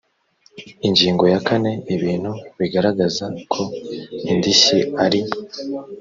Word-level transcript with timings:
ingingo 0.87 1.23
ya 1.33 1.39
kane 1.47 1.71
ibintu 1.95 2.31
bigaragaza 2.59 3.25
ko 3.53 3.61
indishyi 4.31 4.79
ari 5.03 5.21